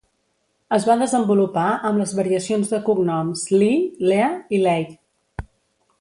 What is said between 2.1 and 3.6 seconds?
variacions de cognoms